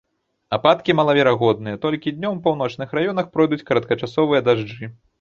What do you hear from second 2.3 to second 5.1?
у паўночных раёнах пройдуць кароткачасовыя дажджы.